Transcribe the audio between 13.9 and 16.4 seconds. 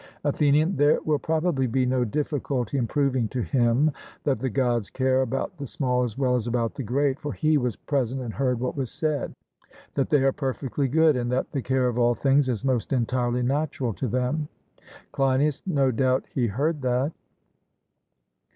to them. CLEINIAS: No doubt